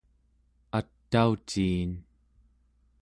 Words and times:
atauciin 0.79 1.91